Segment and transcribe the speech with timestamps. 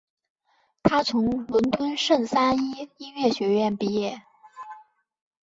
[0.81, 4.19] 他从伦敦圣三一音乐学院毕业。